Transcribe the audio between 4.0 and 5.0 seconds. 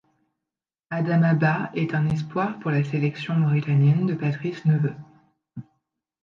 de Patrice Neveu.